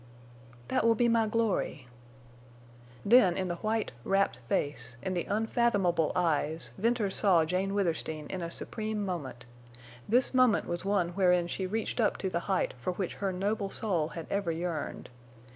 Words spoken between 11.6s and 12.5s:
reached up to the